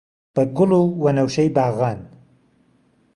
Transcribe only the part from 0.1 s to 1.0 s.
بە گوڵ و